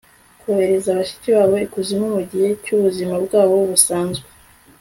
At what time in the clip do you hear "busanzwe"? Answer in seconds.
3.71-4.27